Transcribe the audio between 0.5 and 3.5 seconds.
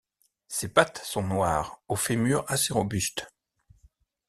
pattes sont noires, aux fémurs assez robustes.